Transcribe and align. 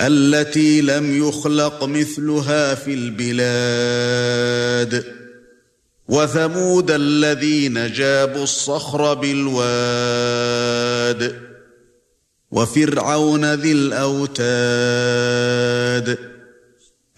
التي 0.00 0.80
لم 0.80 1.28
يخلق 1.28 1.84
مثلها 1.84 2.74
في 2.74 2.94
البلاد. 2.94 5.04
وثمود 6.08 6.90
الذين 6.90 7.92
جابوا 7.92 8.42
الصخر 8.42 9.14
بالواد. 9.14 9.48
وفرعون 12.50 13.54
ذي 13.54 13.72
الأوتاد. 13.72 14.48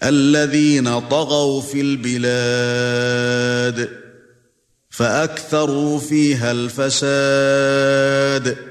الذين 0.03 0.99
طغوا 0.99 1.61
في 1.61 1.81
البلاد. 1.81 3.89
فأكثروا 4.89 5.99
فيها 5.99 6.51
الفساد. 6.51 8.70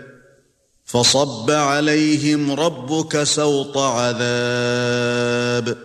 فصب 0.93 1.51
عليهم 1.51 2.51
ربك 2.51 3.23
سوط 3.23 3.79
عذاب. 3.79 5.77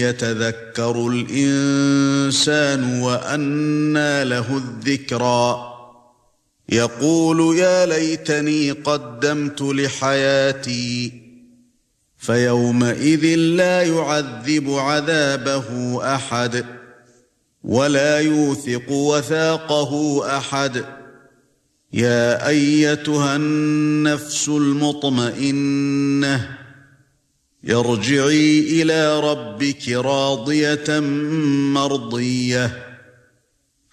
يتذكر 0.04 1.08
الإنسان 1.08 3.00
وأنى 3.00 4.24
له 4.24 4.56
الذكرى 4.56 5.65
يقول 6.68 7.58
يا 7.58 7.86
ليتني 7.86 8.70
قدمت 8.70 9.62
لحياتي 9.62 11.12
فيومئذ 12.18 13.24
لا 13.36 13.82
يعذب 13.82 14.70
عذابه 14.70 16.00
أحد 16.14 16.64
ولا 17.64 18.18
يوثق 18.20 18.90
وثاقه 18.90 20.22
أحد. 20.38 20.84
يا 21.92 22.48
أيتها 22.48 23.36
النفس 23.36 24.48
المطمئنة 24.48 25.86
ارجعي 27.70 28.60
إلى 28.60 29.20
ربك 29.20 29.88
راضية 29.88 31.00
مرضية. 31.72 32.85